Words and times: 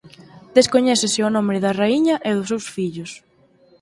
Descoñécese 0.57 1.19
o 1.27 1.33
nome 1.35 1.55
da 1.63 1.75
raíña 1.81 2.15
e 2.29 2.29
o 2.33 2.37
dos 2.39 2.49
seus 2.51 2.65
fillos. 2.75 3.11